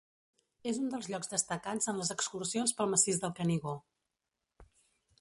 És 0.71 0.79
un 0.83 0.87
dels 0.93 1.09
llocs 1.13 1.29
destacats 1.33 1.89
en 1.93 2.01
les 2.01 2.11
excursions 2.17 2.75
pel 2.81 2.93
massís 2.95 3.23
del 3.27 3.37
Canigó. 3.41 3.79